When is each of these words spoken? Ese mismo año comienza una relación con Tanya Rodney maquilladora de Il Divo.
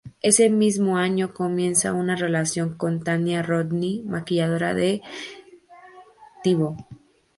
Ese 0.23 0.49
mismo 0.49 0.97
año 0.97 1.31
comienza 1.31 1.93
una 1.93 2.15
relación 2.15 2.75
con 2.75 3.03
Tanya 3.03 3.43
Rodney 3.43 4.01
maquilladora 4.07 4.73
de 4.73 4.93
Il 4.95 5.01
Divo. 6.43 6.75